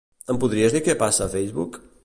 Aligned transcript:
Em 0.33 0.39
pots 0.43 0.61
dir 0.71 0.81
què 0.87 0.97
passa 1.03 1.23
a 1.27 1.31
Facebook? 1.37 1.83